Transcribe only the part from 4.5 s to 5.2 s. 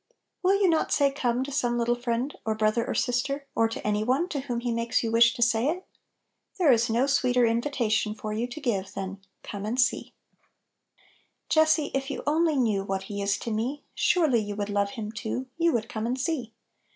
He makes you